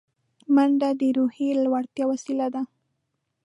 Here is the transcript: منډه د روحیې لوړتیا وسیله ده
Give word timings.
منډه 0.55 0.89
د 0.99 1.01
روحیې 1.17 1.51
لوړتیا 1.63 2.05
وسیله 2.11 2.47
ده 2.53 2.61